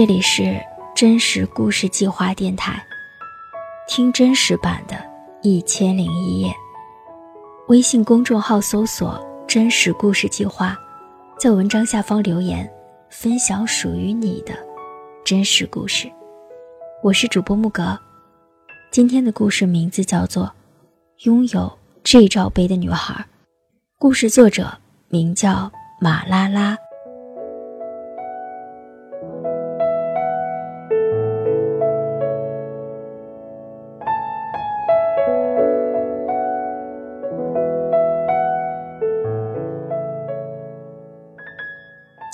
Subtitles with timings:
[0.00, 0.58] 这里是
[0.94, 2.82] 真实故事计划电台，
[3.86, 4.96] 听真实版的
[5.42, 6.48] 《一千零一夜》。
[7.68, 10.74] 微信公众号搜索“真实故事计划”，
[11.38, 12.66] 在文章下方留言，
[13.10, 14.54] 分享属于你的
[15.22, 16.10] 真实故事。
[17.02, 17.98] 我是主播木格，
[18.90, 20.46] 今天的故事名字叫做
[21.26, 21.70] 《拥有
[22.04, 23.12] G 罩杯的女孩》，
[23.98, 24.78] 故事作者
[25.10, 25.70] 名叫
[26.00, 26.74] 马拉拉。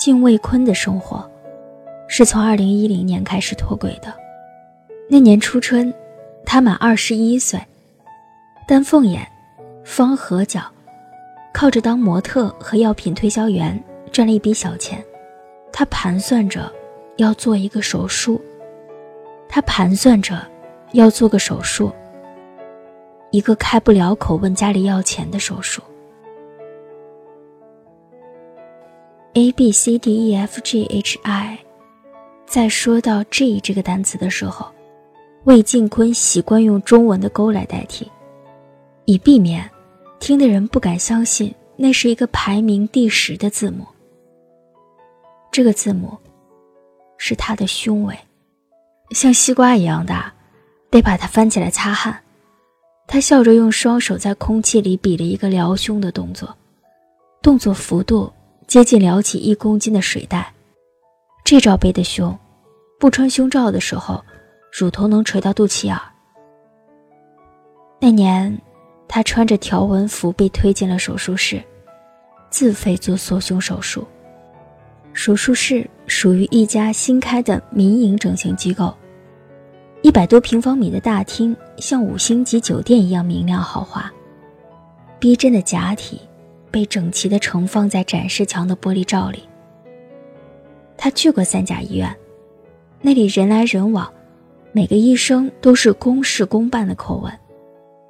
[0.07, 1.29] 敬卫坤的生活，
[2.07, 4.15] 是从二零一零年开始脱轨的。
[5.09, 5.93] 那年初春，
[6.45, 7.59] 他满二十一岁，
[8.65, 9.27] 丹凤眼，
[9.83, 10.61] 方合脚，
[11.53, 13.77] 靠着当模特和药品推销员
[14.09, 15.03] 赚了一笔小钱。
[15.73, 16.71] 他盘算着
[17.17, 18.41] 要做一个手术，
[19.49, 20.41] 他盘算着
[20.93, 21.91] 要做个手术，
[23.31, 25.81] 一个开不了口问家里要钱的手术。
[29.37, 31.59] A b c d e f g h i，
[32.47, 34.65] 在说到 G 这个单词的时候，
[35.43, 38.11] 魏晋坤习惯用中文的勾来代替，
[39.05, 39.69] 以避免
[40.19, 43.85] 听的人不敢相信那是一个排名第十的字母。
[45.51, 46.17] 这个字母
[47.19, 48.17] 是他的胸围，
[49.11, 50.33] 像西瓜一样大，
[50.89, 52.19] 得把它翻起来擦汗。
[53.05, 56.51] 他笑着用双手在空气里比了一个撩胸的动作，
[57.43, 58.33] 动作幅度。
[58.67, 60.53] 接近撩起一公斤的水袋，
[61.45, 62.37] 这罩杯的胸，
[62.99, 64.21] 不穿胸罩的时候，
[64.77, 65.97] 乳头能垂到肚脐眼。
[68.01, 68.61] 那年，
[69.07, 71.63] 他穿着条纹服被推进了手术室，
[72.49, 74.05] 自费做缩胸手术。
[75.13, 78.93] 手术室属于一家新开的民营整形机构，
[80.01, 84.11] 一百多平方米的大厅像五星级酒店一样明亮豪华，
[85.19, 86.19] 逼真的假体。
[86.71, 89.43] 被整齐地盛放在展示墙的玻璃罩里。
[90.97, 92.15] 他去过三甲医院，
[93.01, 94.11] 那里人来人往，
[94.71, 97.31] 每个医生都是公事公办的口吻，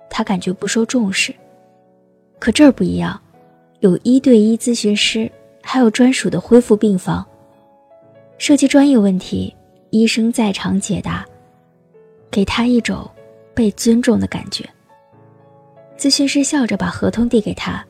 [0.09, 1.33] 他感觉不受重视。
[2.39, 3.19] 可这儿不一样，
[3.79, 5.29] 有一对一咨询师，
[5.61, 7.25] 还有专属的恢复病房。
[8.37, 9.53] 涉及专业问题，
[9.89, 11.25] 医生在场解答，
[12.29, 13.09] 给他一种
[13.53, 14.63] 被尊重的感觉。
[15.97, 17.83] 咨询师笑着把合同递给他。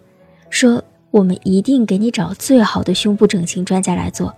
[0.57, 4.35] 说：“我们一定给你找最好的胸部整形专家来做，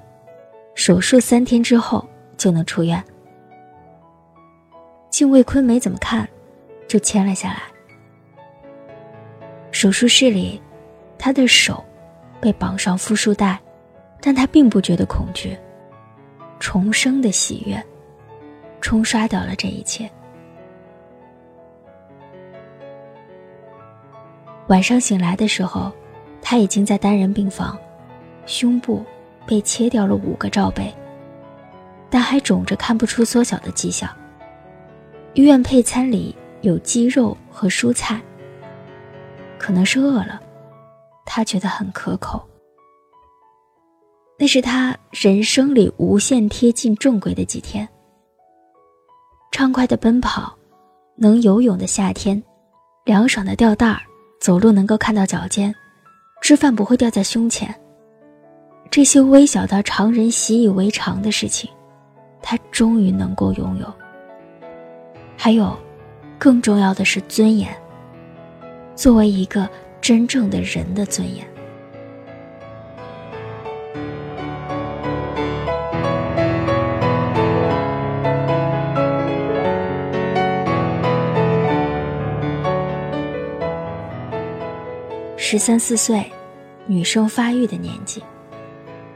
[0.75, 3.01] 手术三天之后就能出院。”
[5.09, 6.27] 敬卫坤没怎么看，
[6.89, 7.61] 就签了下来。
[9.71, 10.61] 手术室里，
[11.17, 11.81] 他的手
[12.41, 13.57] 被绑上复束带，
[14.19, 15.57] 但他并不觉得恐惧，
[16.59, 17.81] 重生的喜悦
[18.81, 20.09] 冲刷掉了这一切。
[24.67, 25.89] 晚上醒来的时候。
[26.41, 27.77] 他已经在单人病房，
[28.45, 29.05] 胸部
[29.45, 30.93] 被切掉了五个罩杯，
[32.09, 34.09] 但还肿着，看不出缩小的迹象。
[35.33, 38.19] 医院配餐里有鸡肉和蔬菜，
[39.57, 40.39] 可能是饿了，
[41.25, 42.43] 他觉得很可口。
[44.37, 47.87] 那是他人生里无限贴近正轨的几天。
[49.51, 50.57] 畅快的奔跑，
[51.15, 52.41] 能游泳的夏天，
[53.03, 54.01] 凉爽的吊带儿，
[54.39, 55.75] 走路能够看到脚尖。
[56.41, 57.73] 吃饭不会掉在胸前。
[58.91, 61.69] 这些微小到常人习以为常的事情，
[62.41, 63.93] 他终于能够拥有。
[65.37, 65.77] 还有，
[66.37, 67.69] 更重要的是尊严。
[68.95, 69.69] 作为一个
[70.01, 71.47] 真正的人的尊严。
[85.51, 86.31] 十三四岁，
[86.85, 88.21] 女生发育的年纪，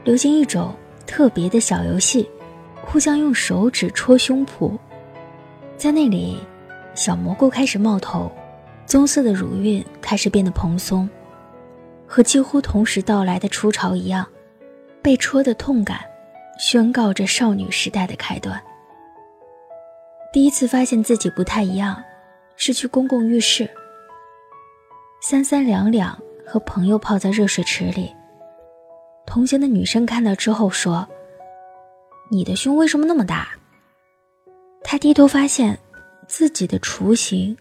[0.02, 0.74] 流行一种
[1.06, 2.28] 特别的小游戏，
[2.84, 4.76] 互相用手指戳胸脯，
[5.76, 6.36] 在那里，
[6.92, 8.32] 小蘑菇开始冒头，
[8.84, 11.08] 棕色的乳晕开始变得蓬松，
[12.04, 14.26] 和几乎同时到来的初潮一样，
[15.00, 16.00] 被戳的痛感，
[16.58, 18.60] 宣告着少女时代的开端。
[20.32, 22.02] 第一次发现自己不太一样，
[22.56, 23.70] 是去公共浴室。
[25.26, 28.14] 三三两两和朋友泡在热水池里，
[29.26, 31.08] 同行的女生看到之后说
[32.30, 33.48] ：“你的胸为什么那么大？”
[34.84, 35.78] 他低头发现，
[36.28, 37.56] 自己的雏形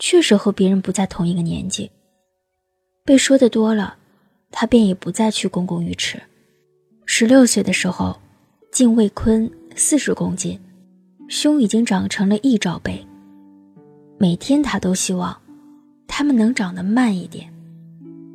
[0.00, 1.88] 确实和别人不在同一个年纪。
[3.04, 3.96] 被说的多了，
[4.50, 6.20] 他便也不再去公共浴池。
[7.04, 8.20] 十六岁的时候，
[8.72, 10.60] 敬卫坤四十公斤，
[11.28, 13.06] 胸已经长成了一罩杯。
[14.18, 15.40] 每天他都希望，
[16.18, 17.52] 他们能长得慢一点，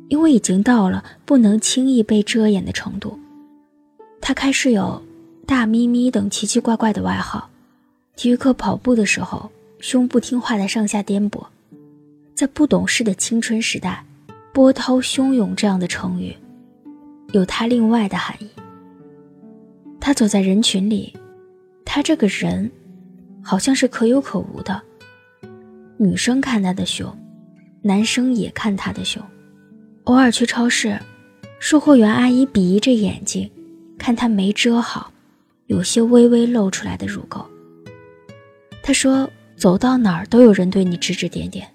[0.08, 3.18] 因为已经到了不能轻易被遮掩的程度。
[4.20, 5.02] 他开始有
[5.48, 7.50] “大咪咪”等奇奇怪怪的外号。
[8.14, 9.50] 体育课跑步的时候，
[9.80, 11.44] 胸不听话的上下颠簸。
[12.36, 14.04] 在不懂事的青春时代
[14.54, 16.36] ，“波涛汹涌”这样的成语，
[17.32, 18.48] 有它另外的含义。
[19.98, 21.16] 他走在人群里，
[21.84, 22.70] 他这个人，
[23.42, 24.80] 好像是可有可无的。
[25.96, 27.12] 女生看他的胸，
[27.82, 29.22] 男生也看他的胸。
[30.04, 30.98] 偶尔去超市，
[31.60, 33.50] 售货员阿姨鄙夷着眼睛，
[33.98, 35.12] 看他没遮好，
[35.66, 37.44] 有些微微露出来的乳沟。
[38.82, 41.68] 他说：“走到哪儿都有人对你指指点点，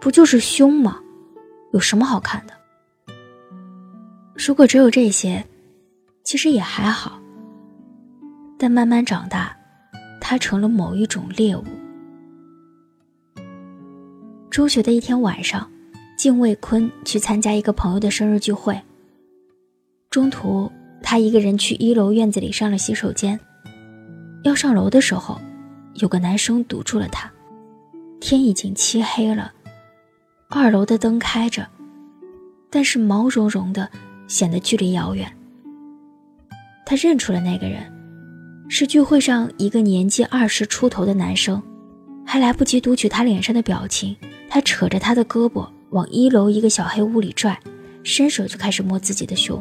[0.00, 1.00] 不就是胸吗？
[1.72, 2.52] 有什么好看的？
[4.34, 5.44] 如果只有这些，
[6.24, 7.20] 其实也还好。
[8.56, 9.56] 但慢慢长大，
[10.20, 11.64] 他成了某一种猎物。”
[14.50, 15.70] 中学的一天晚上，
[16.16, 18.78] 敬卫坤去参加一个朋友的生日聚会。
[20.10, 20.70] 中途，
[21.00, 23.38] 他一个人去一楼院子里上了洗手间。
[24.42, 25.40] 要上楼的时候，
[25.94, 27.30] 有个男生堵住了他。
[28.18, 29.52] 天已经漆黑了，
[30.48, 31.64] 二楼的灯开着，
[32.68, 33.88] 但是毛茸茸的，
[34.26, 35.32] 显得距离遥远。
[36.84, 37.80] 他认出了那个人，
[38.68, 41.62] 是聚会上一个年纪二十出头的男生，
[42.30, 44.16] 还来不及读取他脸上的表情。
[44.48, 47.58] 他扯着他的胳膊往一楼一个小黑屋里拽，
[48.04, 49.60] 伸手就开始摸自己的胸。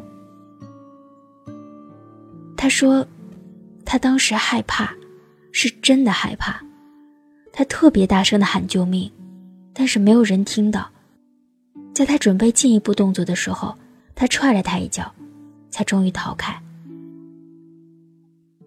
[2.55, 3.07] 他说，
[3.83, 4.93] 他当时害怕，
[5.51, 6.63] 是真的害怕。
[7.51, 9.11] 他特别大声的喊救命，
[9.73, 10.87] 但是没有人听到。
[11.91, 13.75] 在他准备进一步动作的时候，
[14.13, 15.11] 他踹了他一脚，
[15.71, 16.55] 才终于逃开。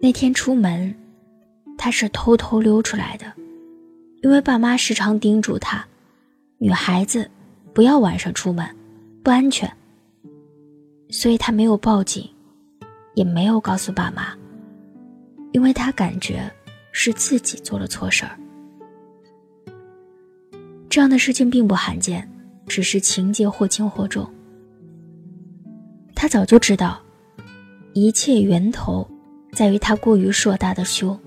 [0.01, 0.93] 那天出门，
[1.77, 3.31] 他是偷偷溜出来的，
[4.23, 5.85] 因为爸妈时常叮嘱他。
[6.57, 7.29] 女孩子
[7.73, 8.65] 不要晚上出门，
[9.21, 9.71] 不安全。
[11.09, 12.27] 所以他没有报警，
[13.15, 14.33] 也没有告诉爸妈，
[15.51, 16.49] 因为他感觉
[16.93, 18.39] 是自己做了错事儿。
[20.89, 22.27] 这样的事情并不罕见，
[22.65, 24.27] 只是情节或轻或重。
[26.15, 27.01] 他早就知道，
[27.93, 29.05] 一切源头
[29.51, 31.19] 在于他过于硕大的胸。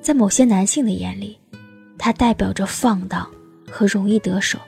[0.00, 1.38] 在某些男性的眼里，
[2.02, 3.24] 它代表着放荡。
[3.74, 4.58] 和容易得手，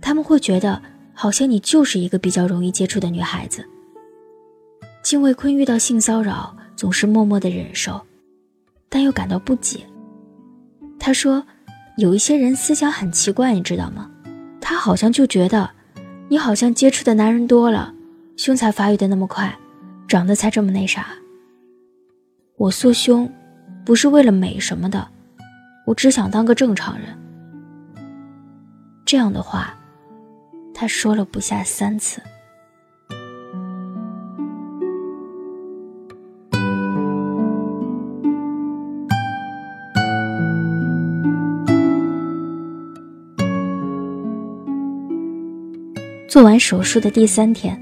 [0.00, 0.80] 他们会觉得
[1.12, 3.68] 好像你就是一个比较容易接触的女孩子。
[5.02, 8.00] 金卫坤遇到性骚扰总是默默的忍受，
[8.88, 9.80] 但又感到不解。
[11.00, 11.44] 他说
[11.98, 14.08] ：“有一些人思想很奇怪，你知道吗？
[14.60, 15.68] 他好像就觉得，
[16.28, 17.92] 你好像接触的男人多了，
[18.36, 19.58] 胸才发育的那么快，
[20.06, 21.08] 长得才这么那啥。
[22.56, 23.28] 我缩胸，
[23.84, 25.08] 不是为了美什么的，
[25.88, 27.06] 我只想当个正常人。”
[29.06, 29.74] 这样的话，
[30.74, 32.20] 他说了不下三次。
[46.28, 47.80] 做完手术的第三天，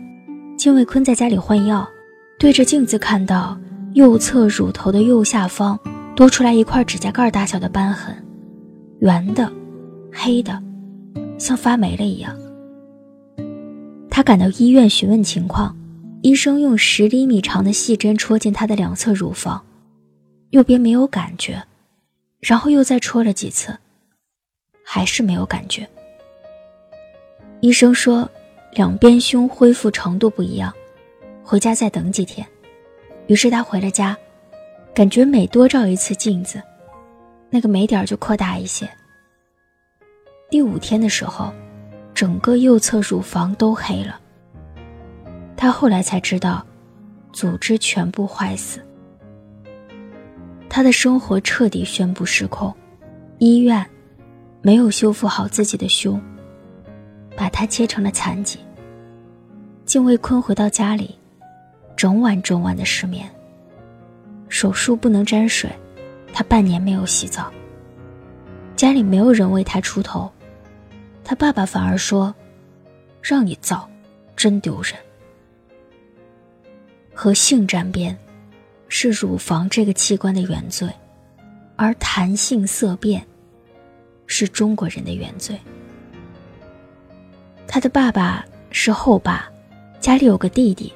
[0.57, 1.87] 金卫坤在家里换药，
[2.39, 3.59] 对着镜子看到
[3.95, 5.77] 右侧乳头的右下方
[6.17, 8.17] 多出来一块指甲盖大小的斑痕，
[9.01, 9.53] 圆的，
[10.11, 10.63] 黑的。
[11.39, 12.35] 像发霉了一样，
[14.09, 15.77] 他赶到医院询问情况，
[16.23, 19.63] 医生用十厘米长的细针戳进他的两侧乳房，
[20.51, 21.63] 右边没有感觉，
[22.41, 23.77] 然后又再戳了几次，
[24.83, 25.87] 还是没有感觉。
[27.61, 28.27] 医生说
[28.73, 30.73] 两边胸恢复程度不一样，
[31.45, 32.47] 回家再等几天。
[33.27, 34.17] 于是他回了家，
[34.97, 36.59] 感觉每多照一次镜子，
[37.51, 38.89] 那个霉点就扩大一些。
[40.49, 41.53] 第五天的时候，
[42.15, 44.19] 整个右侧乳房都黑了。
[45.55, 46.65] 他后来才知道，
[47.31, 48.81] 组织全部坏死。
[50.67, 52.75] 他的生活彻底宣布失控，
[53.37, 53.85] 医院
[54.63, 56.19] 没有修复好自己的胸，
[57.37, 58.59] 把他切成了残疾。
[59.85, 61.15] 敬卫坤回到家里，
[61.95, 63.31] 整晚整晚的失眠。
[64.49, 65.71] 手术不能沾水，
[66.33, 67.53] 他半年没有洗澡。
[68.75, 70.31] 家里没有人为他出头。
[71.25, 72.35] 他爸爸反而说
[73.21, 73.89] ：“让你造，
[74.37, 74.95] 真丢人。”
[77.13, 78.17] 和性沾边，
[78.89, 80.89] 是乳房这个器官的原罪，
[81.75, 83.27] 而谈性色变，
[84.27, 85.59] 是中国人的原罪。
[87.67, 89.51] 他的爸爸是后爸，
[89.99, 90.93] 家里有个弟弟，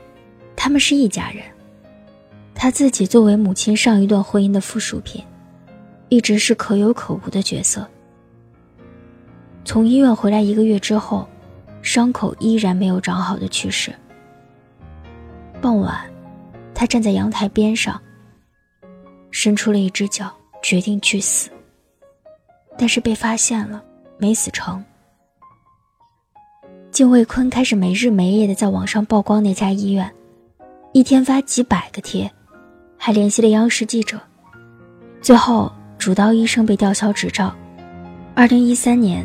[0.54, 1.42] 他们是一家人。
[2.60, 5.24] 她自己作为母亲上一段婚姻的附属品，
[6.10, 7.88] 一直是可有可无的角色。
[9.64, 11.26] 从医院回来一个月之后，
[11.80, 13.90] 伤口依然没有长好的趋势。
[15.62, 16.04] 傍晚，
[16.74, 17.98] 她站在阳台边上，
[19.30, 20.30] 伸出了一只脚，
[20.62, 21.48] 决定去死。
[22.76, 23.82] 但是被发现了，
[24.18, 24.84] 没死成。
[26.90, 30.14] 敬卫坤开始没日没夜的在网上曝光那家医院，
[30.92, 32.30] 一天发几百个贴，
[33.02, 34.20] 还联系了央视记者。
[35.22, 37.56] 最后，主刀医生被吊销执照。
[38.34, 39.24] 二零一三年，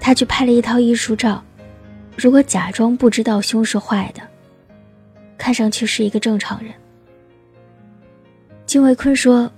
[0.00, 1.44] 他去拍了一套艺术照，
[2.16, 4.22] 如果假装不知道胸是坏的，
[5.36, 6.72] 看上去是一个正常人。
[8.64, 9.52] 金卫坤说，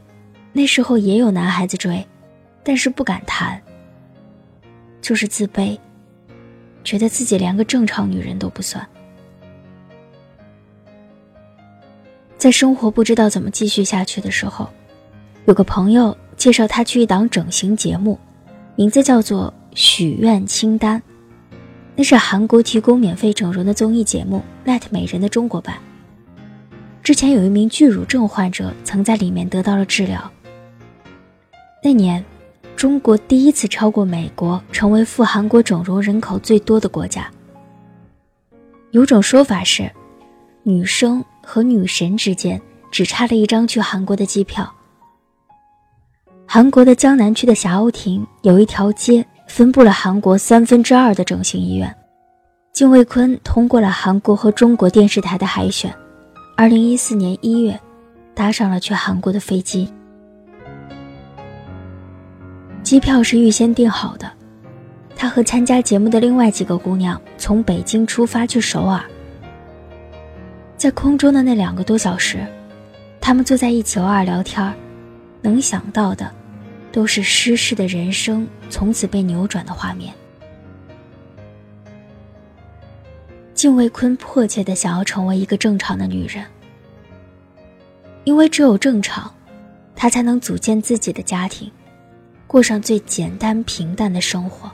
[0.52, 2.04] 那时候也有男孩子追，
[2.64, 3.62] 但是不敢谈，
[5.00, 5.78] 就是自卑。
[6.82, 8.84] 觉得自己连个正常女人都不算，
[12.42, 14.68] 在生活不知道怎么继续下去的时候，
[15.44, 18.18] 有个朋友介绍他去一档整形节目，
[18.74, 21.00] 名字叫做《许愿清单》，
[21.94, 25.76] 那是韩国提供免费整容的综艺节目《Let 美人》的中国版。
[27.00, 30.28] 之前有一名巨乳症患者曾在里面得到了治疗。
[31.80, 32.24] 那年。
[32.74, 37.30] 中国第一次超过美国，成为赴韩国整容人口最多的国家。
[38.90, 39.88] 有种说法是，
[40.64, 44.72] 女生和女神之间只差了一张去韩国的机票。
[46.46, 51.94] 韩国的江南区的霞鸥亭有一条街，分布了韩国三分之二的整形医院。
[52.72, 55.94] 金卫坤通过了韩国和中国电视台的海选，
[56.56, 57.78] 二零一四年一月，
[58.34, 59.90] 搭上了去韩国的飞机。
[62.82, 64.30] 机票是预先订好的，
[65.16, 69.02] 他和参加节目的另外几个姑娘从北京出发去首尔。
[70.82, 72.44] 在空中的那两个多小时，
[73.20, 74.74] 他们坐在一起偶尔聊天
[75.40, 76.28] 能想到的，
[76.90, 80.12] 都是失事的人生从此被扭转的画面。
[83.54, 86.44] 敬卫坤迫切的想要成为一个正常的女人，
[88.24, 89.32] 因为只有正常，
[89.94, 91.70] 她才能组建自己的家庭。
[92.48, 94.68] 过上最简单平淡的生活。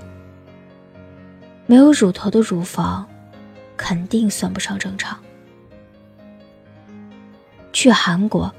[1.66, 3.06] 没有乳头的乳房，
[3.76, 5.14] 肯定算不上正常。
[7.72, 8.52] 去韩国，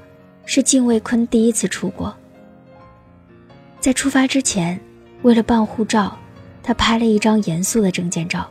[0.46, 2.14] 是敬卫坤第一次出国。
[3.80, 4.78] 在出发之前，
[5.22, 6.16] 为了办护照，
[6.62, 8.48] 他拍了一张严肃的证件照。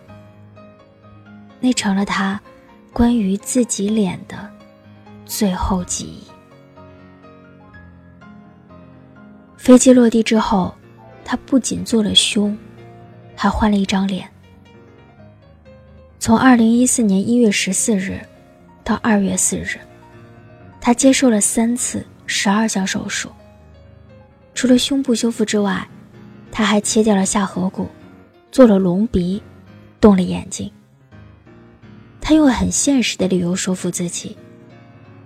[1.60, 2.40] 那成了他
[2.94, 4.50] 关于自己脸的
[5.26, 6.24] 最后记忆。
[9.58, 10.74] 飞机落地之后，
[11.24, 12.58] 他不仅做了胸，
[13.36, 14.28] 还换了一张脸。
[16.18, 18.20] 从二零一四年一月十四日
[18.84, 19.80] 到二月四日，
[20.90, 23.30] 他接受了三次十二项手术。
[24.56, 25.88] 除了胸部修复之外，
[26.52, 27.88] 他还切掉了下颌骨，
[28.52, 29.40] 做了隆鼻，
[30.02, 30.72] 动了眼睛。
[32.20, 34.36] 他用很现实的理由说服自己：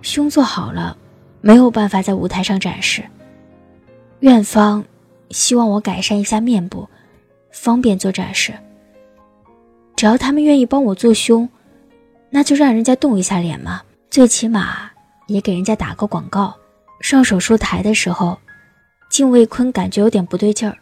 [0.02, 0.94] 胸做好了，
[1.40, 3.02] 没有办法在舞台上展示。
[4.20, 4.84] 院方
[5.30, 6.86] 希望我改善一下面部，
[7.50, 8.52] 方便做展示。
[9.96, 11.48] 只要他们愿意帮我做胸，
[12.28, 13.80] 那就让人家动一下脸嘛，
[14.10, 14.90] 最起码
[15.26, 16.54] 也给人家打个广告。
[17.00, 18.38] 上手术台的时候，
[19.10, 20.78] 敬卫坤感觉有点不对劲儿，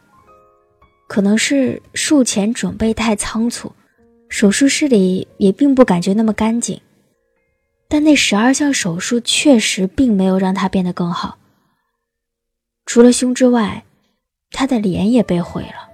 [1.08, 3.72] 可能是术前准备太仓促，
[4.28, 6.80] 手术室里也并不感觉那么干净。
[7.88, 11.36] 但那十二项手术确实并没有让他变得更好。
[12.86, 13.84] 除了胸之外，
[14.50, 15.90] 他的脸也被毁了。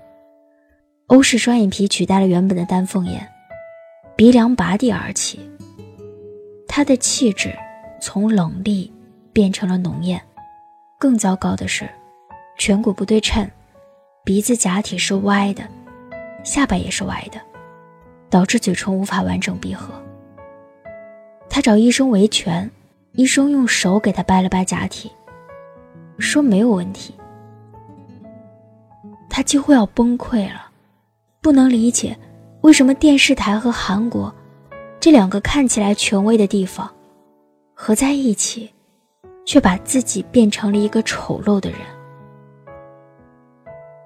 [1.09, 3.27] 欧式双眼皮取代了原本的丹凤眼，
[4.15, 5.41] 鼻梁拔地而起。
[6.69, 7.53] 他的气质
[8.01, 8.93] 从冷厉
[9.33, 10.21] 变成了浓艳。
[10.99, 11.89] 更糟糕的是，
[12.59, 13.49] 颧骨不对称，
[14.25, 15.63] 鼻子假体是歪的，
[16.45, 17.41] 下巴也是歪的，
[18.29, 19.95] 导致嘴唇无法完整闭合。
[21.49, 22.71] 他找医生维权，
[23.13, 25.11] 医生用手给他掰了掰假体。
[26.19, 27.15] 说没有问题，
[29.31, 30.69] 他几乎要崩溃了，
[31.41, 32.19] 不能理解
[32.63, 34.35] 为什么电视台和韩国
[34.99, 36.93] 这两个看起来权威的地方
[37.81, 38.69] 合在一起，
[39.47, 41.79] 却把自己变成了一个丑陋的人。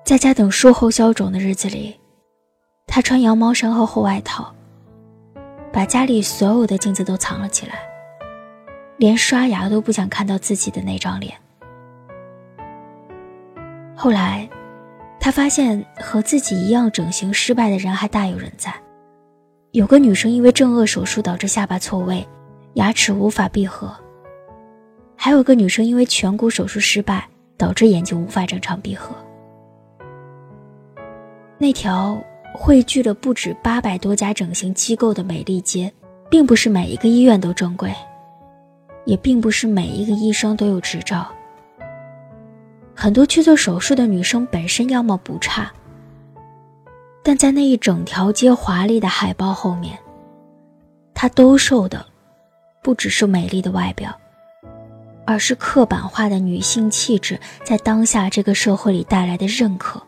[0.05, 1.99] 在家等术后消肿的日子里，
[2.87, 4.55] 他穿羊毛衫和厚外套，
[5.73, 7.77] 把家里所有的镜子都藏了起来，
[8.99, 11.35] 连刷牙都不想看到自己的那张脸。
[13.97, 14.47] 后来，
[15.19, 18.71] 他发现和自己一样整形失败的人还大有人在。
[19.71, 22.29] 有个女生因为正颚手术导致下巴错位，
[22.75, 23.89] 牙齿无法闭合；
[25.17, 29.15] 还有个女生因为颧骨手术失败，导致眼睛无法正常闭合。
[31.59, 32.19] 那条
[32.55, 35.93] 汇聚了不止八百多家整形机构的美丽街，
[36.31, 37.95] 并不是每一个医院都正规，
[39.05, 41.29] 也并不是每一个医生都有执照。
[42.95, 45.71] 很多去做手术的女生本身样貌不差，
[47.23, 49.99] 但在那一整条街华丽的海报后面，
[51.15, 52.05] 她兜售的
[52.83, 54.13] 不只是美丽的外表。
[55.25, 60.03] 而是刻板化的女性气质在当下这个社会里带来的认可、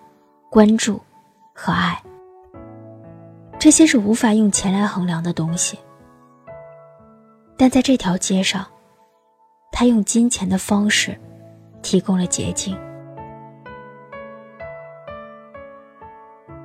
[0.50, 1.00] 关注
[1.54, 2.02] 和爱，
[3.60, 5.78] 这些是无法用钱来衡量的东西。
[7.56, 8.66] 但在这条街上，
[9.70, 11.16] 他用金钱的方式
[11.80, 12.76] 提供了捷径。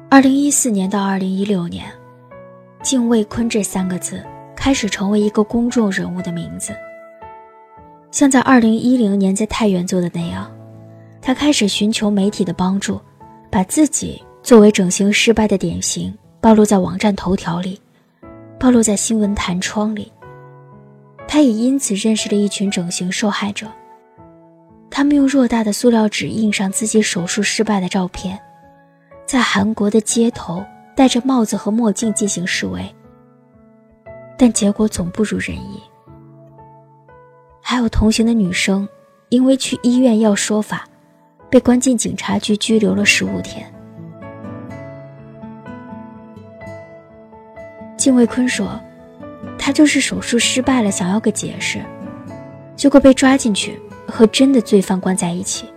[0.09, 1.85] 二零一四年到二零一六年，
[2.81, 4.25] 敬卫坤这三个字
[4.59, 6.75] 开始成为一个公众人物的名字。
[8.11, 10.51] 像在二零一零年在太原做的那样，
[11.21, 12.99] 他开始寻求媒体的帮助，
[13.49, 17.79] 把自己作为整形失败的典型暴露在网站头条里，
[18.59, 20.11] 暴露在新闻弹窗里。
[21.25, 23.65] 他也因此认识了一群整形受害者，
[24.89, 28.37] 他们用偌大的塑料纸印上自己手术失败的照片，
[29.25, 30.61] 在韩国的街头
[30.95, 32.83] 戴着帽子和墨镜进行示威，
[34.41, 35.83] 但结果总不如人意。
[37.61, 38.87] 还有同行的女生，
[39.27, 40.87] 因为去医院要说法，
[41.49, 43.69] 被关进警察局拘留了十五天。
[47.97, 48.79] 靳卫坤说
[49.59, 51.83] ：“他就是手术失败了，想要个解释，
[52.77, 53.77] 结果被抓进去，
[54.07, 55.67] 和真的罪犯关在一起，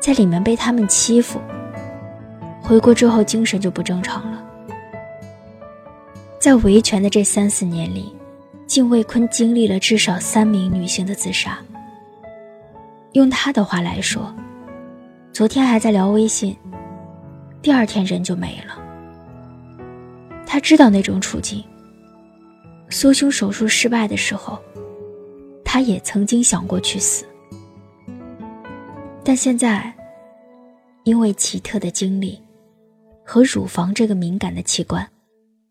[0.00, 1.38] 在里面被他们欺负。
[2.62, 4.33] 回国之后精神就不正常了。
[6.44, 8.14] 在维权的这三四年里。”
[8.68, 11.58] 敬卫坤经历了至少三名女性的自杀。
[13.12, 14.34] 用他的话来说，
[15.32, 16.54] 昨天还在聊微信，
[17.62, 18.78] 第二天人就没了。
[20.46, 21.64] 他知道那种处境。
[22.90, 24.58] 缩胸手术失败的时候，
[25.64, 27.24] 他也曾经想过去死，
[29.24, 29.92] 但现在，
[31.04, 32.38] 因为奇特的经历
[33.24, 35.06] 和乳房这个敏感的器官，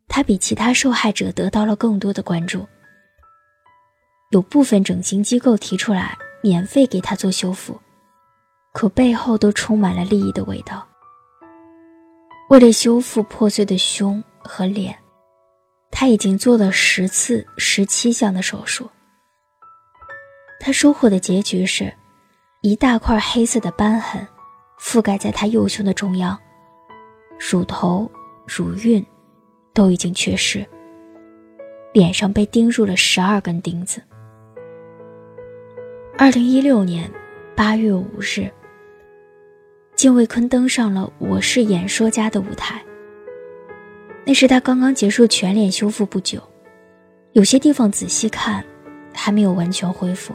[0.08, 2.68] 他比其他受害者得到了更多的关注。
[4.32, 7.80] 有部分整形机构提出来免费给他做修复，
[8.74, 10.88] 可背后都充满了利益的味道。
[12.50, 14.98] 为了修复破碎的胸和脸，
[15.92, 18.90] 他已经做了十次、十七项的手术。
[20.60, 21.94] 他收获的结局是，
[22.62, 24.28] 一大块黑色的斑痕
[24.80, 26.40] 覆盖在他右胸的中央，
[27.38, 28.10] 乳头、
[28.48, 29.06] 乳晕
[29.74, 30.66] 都已经缺失，
[31.94, 34.02] 脸上被钉入了十二根钉子。
[36.18, 37.12] 二零一六年
[37.56, 38.48] 八月五日，
[39.96, 42.82] 金卫坤登上了《我是演说家》的舞台。
[44.26, 46.40] 那是他刚刚结束全脸修复不久，
[47.32, 48.64] 有些地方仔细看
[49.12, 50.34] 还没有完全恢复。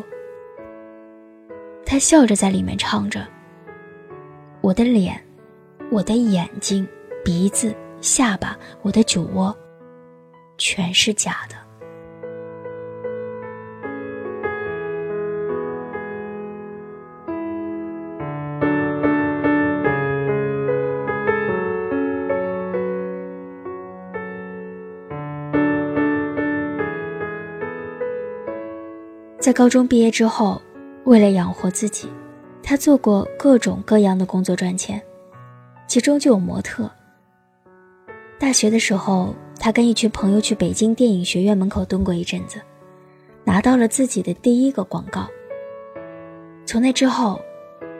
[1.86, 3.26] 他笑着在里面唱着
[4.60, 5.18] ：“我的脸，
[5.90, 6.86] 我的眼睛、
[7.24, 9.56] 鼻子、下巴，我的酒窝，
[10.56, 11.56] 全是假的。”
[29.40, 30.60] 在高中毕业之后，
[31.04, 32.12] 为了养活自己，
[32.62, 35.00] 他做过各种各样的工作赚钱，
[35.86, 36.90] 其中就有模特。
[38.38, 42.60] 大学的时候，他跟一群朋友去北京电影学院门口蹲过一阵子，
[43.44, 45.26] 拿到了自己的第一个广告。
[46.64, 47.40] 从那之后，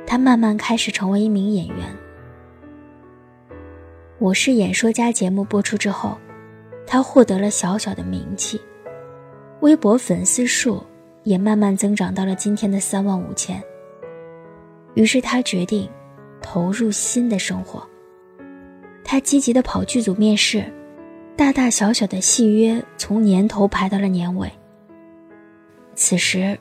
[0.06, 1.76] 他慢慢开始成为一名演员。
[4.18, 6.16] 我是演说家节目播出之后，
[6.86, 8.60] 他获得了小小的名气，
[9.60, 10.82] 微博粉丝数。
[11.24, 13.62] 也慢慢增长到了今天的三万五千。
[14.94, 15.86] 于是他决定
[16.40, 17.86] 投入新的生活。
[19.10, 20.62] 他积极的跑剧组面试，
[21.34, 24.52] 大大小小的戏约从年头排到了年尾。
[25.94, 26.58] 此时，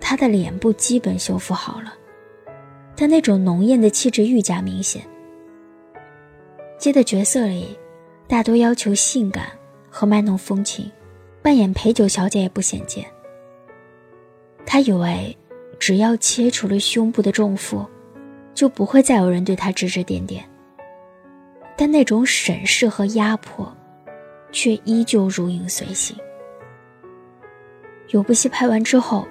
[0.00, 1.92] 他的脸部基本修复好了，
[2.96, 5.02] 但那种浓艳的气质愈加明显。
[6.78, 7.78] 接的角色里，
[8.26, 9.48] 大多要求性感
[9.90, 10.90] 和卖弄风情，
[11.42, 13.04] 扮演陪酒小姐也不鲜见。
[14.64, 15.36] 他以为，
[15.78, 17.86] 只要切除了胸部的重负，
[18.54, 20.42] 就不会再有人对他指指点点。
[21.80, 23.74] 但那种审视和压迫，
[24.52, 26.14] 却依旧如影随形。
[28.08, 29.26] 有部戏拍完之后，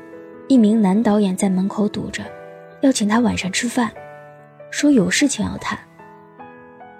[0.48, 2.24] 一名男导演在门口堵着，
[2.82, 3.94] 要请他晚上吃饭，
[4.72, 5.78] 说有事情要谈。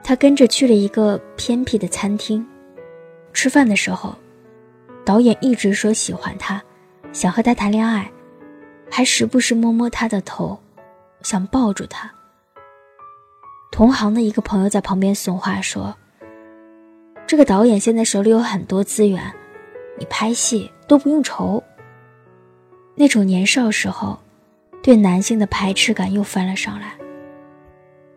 [0.04, 2.46] 他跟着去了一个偏僻的餐厅，
[3.34, 4.16] 吃饭的时候，
[5.04, 6.62] 导演一直说喜欢他，
[7.12, 8.08] 想和他谈恋爱，
[8.88, 10.60] 还时不时摸摸他的头，
[11.24, 12.14] 想抱住他。
[13.72, 15.96] 同行的一个朋友在旁边送话说
[17.26, 19.34] ：“这个导演现在手里有很多资源，
[19.98, 21.64] 你拍戏都不用愁。”
[22.96, 24.20] 那种年少时候
[24.84, 26.94] 对男性的排斥感又翻了上来。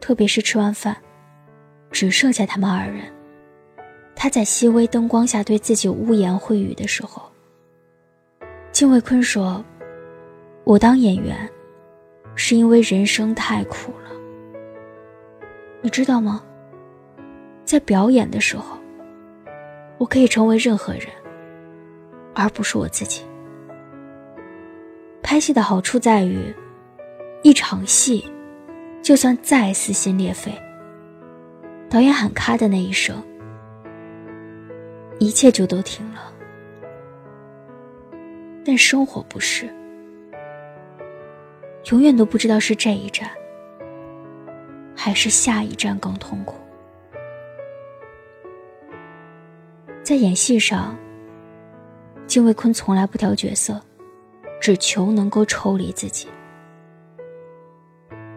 [0.00, 0.96] 特别是吃完饭，
[1.92, 3.04] 只剩下他们二人，
[4.16, 7.22] 他在细微灯光下对自己污言秽语的时候，
[8.72, 9.64] 金卫坤说
[10.64, 11.48] ：“我当演员，
[12.34, 14.01] 是因为人生太苦了。
[15.82, 16.42] 你知道吗？
[17.64, 18.78] 在表演的时候，
[19.98, 21.08] 我可以成为任何人，
[22.34, 23.22] 而不是我自己。”
[25.22, 26.54] 拍戏的好处在于，
[27.42, 28.24] 一场戏，
[29.02, 30.52] 就算再撕心裂肺，
[31.90, 33.20] 导演喊咔的那一声，
[35.18, 36.32] 一切就都停了。
[38.64, 39.68] 但生活不是，
[41.90, 43.28] 永远都不知道是这一站，
[45.04, 46.54] 还是下一站更痛苦。
[50.04, 50.96] 在演戏上，
[52.28, 53.82] 金卫坤从来不挑角色。
[54.60, 56.28] 只求能够抽离自己。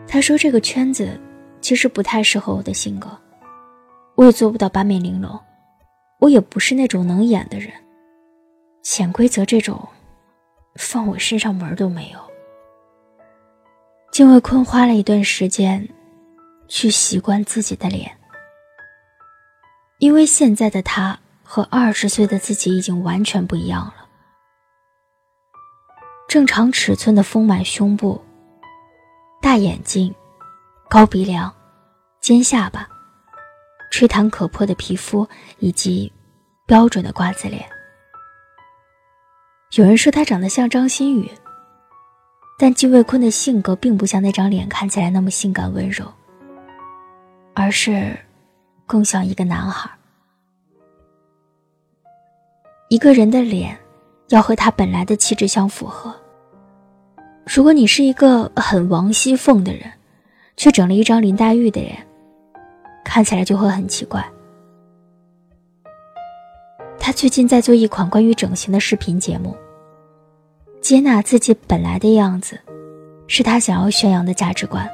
[0.08, 1.21] 他说：“这个圈子
[1.62, 3.15] 其实不太适合我的性格，
[4.15, 5.39] 我也做不到八面玲珑，
[6.17, 7.71] 我也不是那种能演的人。
[8.82, 9.88] 潜规则这种，
[10.80, 12.19] 放我身上门都没有。”
[14.12, 15.88] 金卫坤花了一段时间，
[16.67, 18.17] 去习惯自己的脸，
[19.99, 24.08] 因为现在的他和二十岁的自己已经完全不一样了。
[26.28, 28.21] 正常尺寸的丰满胸部、
[29.41, 30.13] 大眼睛、
[30.89, 31.54] 高鼻梁、
[32.19, 32.89] 尖下巴、
[33.91, 35.28] 吹弹可破的皮肤
[35.60, 36.12] 以及
[36.65, 37.63] 标准的瓜子脸。
[39.78, 41.30] 有人说他长得像张馨予，
[42.58, 46.12] 但季卫坤的性格并不像那张脸看起来那么性感温柔，
[47.56, 48.15] 而是
[48.86, 49.89] 更像一个男孩。
[52.89, 53.76] 一个人的脸。
[54.30, 56.12] 要和他本来的气质相符合。
[57.46, 59.84] 如果你是一个很王熙凤的人，
[60.58, 61.96] 却整了一张林黛玉的脸，
[63.04, 64.28] 看起来就会很奇怪。
[66.98, 69.56] 他最近在做一款关于整形的视频节目。
[70.82, 72.60] 接纳自己本来的样子，
[73.28, 74.89] 是他想要宣扬的价值观。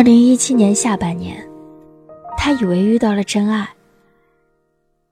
[0.00, 1.46] 二零一七年下半年，
[2.38, 3.68] 他以为遇到了真爱。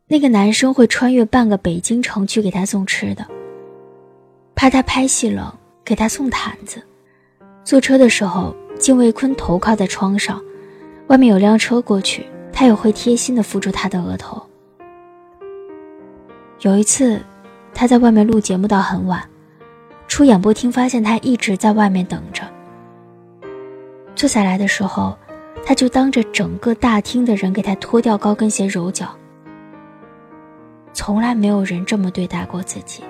[0.06, 3.22] 那个男生会穿越半个北京城去给他送吃的，
[4.54, 5.52] 怕他拍戏冷，
[5.84, 6.82] 给他送毯子。
[7.64, 10.42] 坐车的时候，金卫坤头靠在窗上，
[11.08, 14.42] 外面有辆车过去，他也会贴心的扶住他的额头。
[16.62, 17.20] 有一次，
[17.74, 19.22] 他在外面录节目到很晚，
[20.06, 22.42] 出演播厅发现他一直在外面等着。
[24.18, 25.16] 坐下来的时候，
[25.64, 29.16] 他就当着整个大厅的人给他脱掉高跟鞋揉脚。
[30.92, 33.04] 从来没有人这么对待过自己。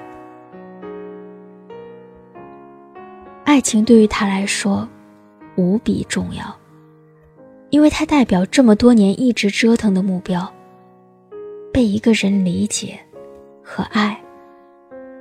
[3.44, 4.87] 爱情对于他来说
[5.57, 6.55] 无比重要，
[7.71, 10.53] 因为它代表这么多年一直折腾的目标，
[11.73, 13.01] 被一个人理解
[13.64, 14.21] 和爱，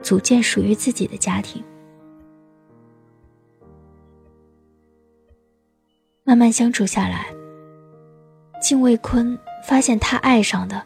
[0.02, 1.64] 组建属于自己的家庭。
[6.28, 7.26] 慢慢相处下来，
[8.62, 10.84] 敬卫坤发现他爱上的，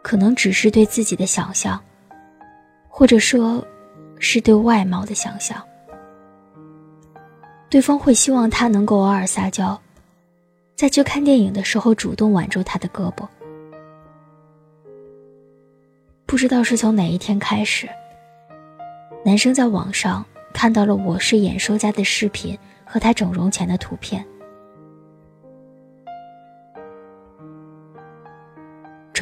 [0.00, 1.78] 可能只是对自己的想象，
[2.88, 3.62] 或者说，
[4.18, 5.62] 是对外貌的想象。
[7.68, 9.78] 对方会希望他能够偶尔撒娇，
[10.74, 13.28] 在去看电影的时候主动挽住他的胳膊。
[16.24, 17.86] 不知道是从哪一天开始，
[19.26, 24.24] 男生在网上看到了我是演说家的视频和他整容前的图片。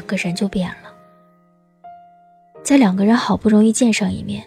[0.08, 0.92] 个人就变了。
[2.64, 4.44] 在两个人好不容易见上一面，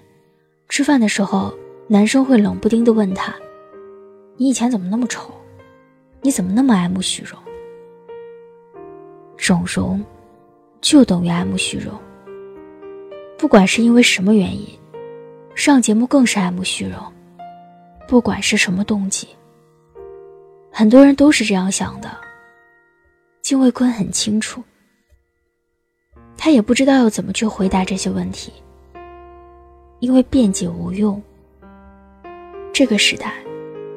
[0.68, 3.34] 吃饭的时候，男生会冷不丁的问他
[4.36, 5.34] ：“你以前怎么那么丑？
[6.22, 7.40] 你怎么那么爱慕虚荣？”
[9.38, 10.04] 整容，
[10.82, 11.98] 就等于爱慕虚荣。
[13.38, 14.68] 不管是因为什么原因，
[15.56, 17.00] 上节目更是爱慕虚荣。
[18.08, 19.28] 不管是什么动机，
[20.72, 22.12] 很多人都是这样想的。
[23.42, 24.62] 金卫坤很清楚，
[26.44, 28.52] 他也不知道要怎么去回答这些问题，
[30.00, 31.22] 因为辩解无用。
[32.74, 33.32] 这个时代，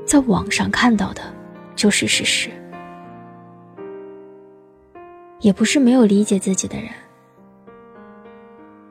[0.04, 1.22] 在网上看到的
[1.74, 2.50] 就是事实，
[5.40, 6.90] 也不是没有理解自己的人。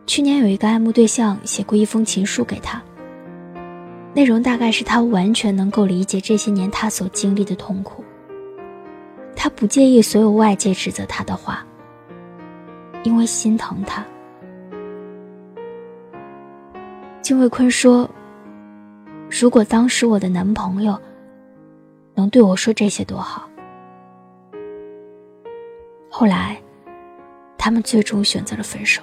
[0.07, 2.81] 去年有一个爱慕对象写过一封情书给他，
[4.15, 8.03] 内容大概是他完全能够理解这些年他所经历的痛苦。
[9.35, 11.63] 他不介意所有外界指责他的话，
[13.03, 14.05] 因为心疼他。
[17.21, 18.09] 金卫坤说
[19.29, 20.99] ：“如果当时我的男朋友
[22.15, 23.49] 能对我说这些多好。”
[26.09, 26.61] 后来，
[27.57, 29.01] 他们最终选择了分手。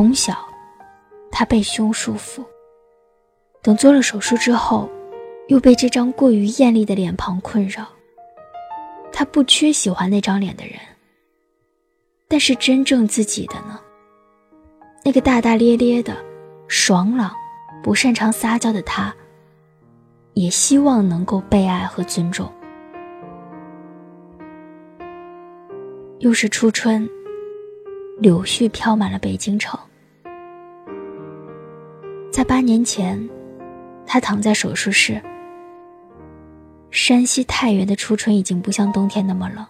[0.00, 0.34] 从小，
[1.30, 2.42] 他被胸束缚。
[3.60, 4.88] 等做了手术之后，
[5.48, 7.86] 又被这张过于艳丽的脸庞困扰。
[9.12, 10.76] 他不缺喜欢那张脸的人，
[12.28, 13.78] 但是真正自己的呢？
[15.04, 16.16] 那个大大咧咧的、
[16.66, 17.30] 爽朗、
[17.82, 19.14] 不擅长撒娇的他，
[20.32, 22.50] 也希望能够被爱和尊重。
[26.20, 27.06] 又是初春。
[28.18, 29.80] 柳絮飘满了北京城。
[32.40, 33.28] 在八年前，
[34.06, 35.22] 他躺在手术室。
[36.90, 39.66] 山西太原的初春已经不像冬天那么冷。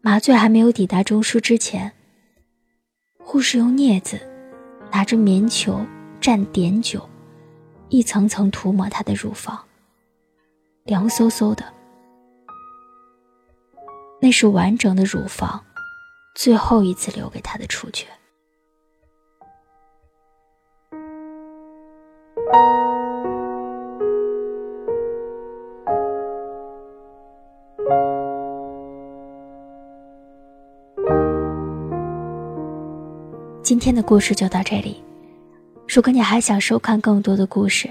[0.00, 1.92] 麻醉还没有抵达中枢之前，
[3.20, 4.18] 护士用镊子
[4.90, 5.80] 拿着棉球
[6.20, 7.08] 蘸碘酒，
[7.88, 9.64] 一层层涂抹他的乳房。
[10.82, 11.64] 凉飕飕的，
[14.20, 15.64] 那是完整的乳房。
[16.34, 18.08] 最后一次留给他的触觉。
[33.62, 35.02] 今天的故事就到这里。
[35.86, 37.90] 如果你还想收看更多的故事，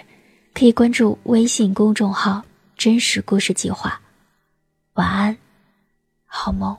[0.53, 2.41] 可以关注微信公众号
[2.75, 4.01] “真实故事计划”。
[4.95, 5.37] 晚安，
[6.25, 6.75] 好梦。